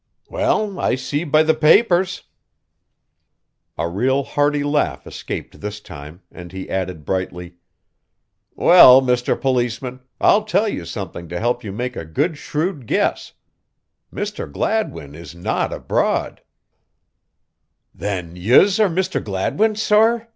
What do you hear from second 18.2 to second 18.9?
yez are